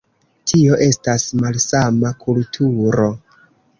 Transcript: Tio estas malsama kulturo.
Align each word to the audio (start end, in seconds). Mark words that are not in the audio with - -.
Tio 0.51 0.77
estas 0.85 1.27
malsama 1.43 2.13
kulturo. 2.25 3.07